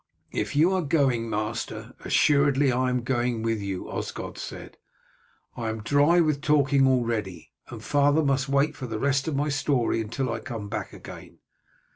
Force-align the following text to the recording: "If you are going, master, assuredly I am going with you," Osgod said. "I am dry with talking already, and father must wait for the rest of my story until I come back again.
"If 0.31 0.55
you 0.55 0.71
are 0.71 0.81
going, 0.81 1.29
master, 1.29 1.93
assuredly 2.03 2.71
I 2.71 2.89
am 2.89 3.03
going 3.03 3.43
with 3.43 3.61
you," 3.61 3.87
Osgod 3.87 4.35
said. 4.39 4.77
"I 5.55 5.69
am 5.69 5.83
dry 5.83 6.19
with 6.21 6.41
talking 6.41 6.87
already, 6.87 7.51
and 7.67 7.83
father 7.83 8.23
must 8.23 8.49
wait 8.49 8.75
for 8.75 8.87
the 8.87 8.97
rest 8.97 9.27
of 9.27 9.35
my 9.35 9.49
story 9.49 10.01
until 10.01 10.33
I 10.33 10.39
come 10.39 10.69
back 10.69 10.91
again. 10.91 11.37